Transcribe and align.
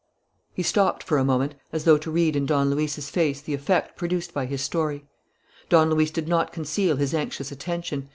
He 0.55 0.63
stopped 0.63 1.03
for 1.03 1.19
a 1.19 1.23
moment, 1.23 1.53
as 1.71 1.83
though 1.83 1.99
to 1.99 2.09
read 2.09 2.35
in 2.35 2.47
Don 2.47 2.71
Luis's 2.71 3.11
face 3.11 3.39
the 3.39 3.53
effect 3.53 3.95
produced 3.95 4.33
by 4.33 4.47
his 4.47 4.63
story. 4.63 5.05
Don 5.69 5.91
Luis 5.91 6.09
did 6.09 6.27
not 6.27 6.51
conceal 6.51 6.95
his 6.97 7.13
anxious 7.13 7.51
attention. 7.51 8.09